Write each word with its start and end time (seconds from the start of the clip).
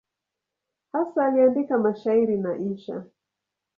Hasa 0.91 1.25
aliandika 1.25 1.77
mashairi 1.77 2.37
na 2.37 2.57
insha. 2.57 3.03